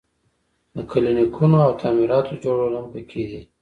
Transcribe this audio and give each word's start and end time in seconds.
د 0.75 0.77
کلینیکونو 0.91 1.57
او 1.65 1.71
تعمیراتو 1.81 2.33
جوړول 2.43 2.73
هم 2.79 2.85
پکې 2.93 3.23
دي. 3.29 3.41